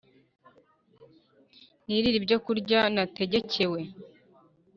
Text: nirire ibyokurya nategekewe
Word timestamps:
nirire 1.85 2.17
ibyokurya 2.19 2.79
nategekewe 2.95 3.81